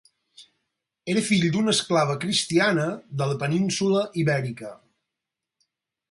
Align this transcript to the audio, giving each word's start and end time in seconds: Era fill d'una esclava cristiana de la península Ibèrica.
Era 1.13 1.21
fill 1.25 1.43
d'una 1.55 1.73
esclava 1.75 2.15
cristiana 2.23 2.85
de 3.21 3.27
la 3.33 3.35
península 3.43 4.01
Ibèrica. 4.23 4.71